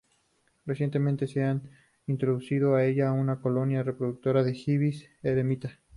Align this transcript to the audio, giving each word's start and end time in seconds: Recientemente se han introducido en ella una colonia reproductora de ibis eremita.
Recientemente 0.65 1.27
se 1.27 1.43
han 1.43 1.69
introducido 2.07 2.79
en 2.79 2.89
ella 2.89 3.11
una 3.11 3.39
colonia 3.39 3.83
reproductora 3.83 4.41
de 4.43 4.59
ibis 4.65 5.07
eremita. 5.21 5.79